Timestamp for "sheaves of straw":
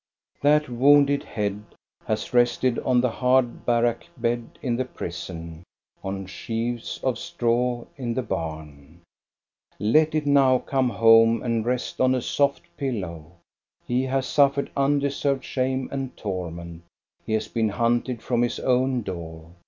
6.25-7.85